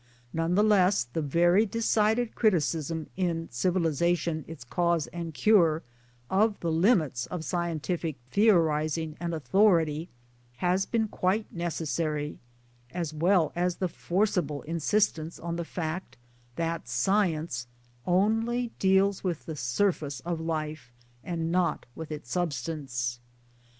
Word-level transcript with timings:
None 0.33 0.55
the 0.55 0.63
less 0.63 1.03
the 1.03 1.21
very 1.21 1.63
decided 1.63 2.33
criticism 2.33 3.11
in 3.15 3.49
Civiliza 3.49 4.17
tion: 4.17 4.43
Its 4.47 4.63
Cause 4.63 5.05
and 5.13 5.31
Care, 5.31 5.83
of 6.27 6.59
the 6.59 6.71
limits 6.71 7.27
of 7.27 7.45
scientific 7.45 8.17
theorizing 8.31 9.15
and 9.19 9.31
authority 9.35 10.09
has 10.55 10.87
been 10.87 11.07
quite 11.07 11.53
necessary; 11.53 12.39
as 12.89 13.13
well 13.13 13.51
as 13.55 13.75
the 13.75 13.87
forcible 13.87 14.63
insistence 14.63 15.39
on 15.39 15.55
the 15.55 15.63
fact 15.63 16.17
that 16.55 16.89
Science 16.89 17.67
only 18.07 18.71
deals 18.79 19.23
with 19.23 19.45
the 19.45 19.55
surface 19.55 20.19
of 20.21 20.41
life 20.41 20.91
and 21.23 21.51
not 21.51 21.85
with 21.93 22.11
its 22.11 22.31
substance. 22.31 23.19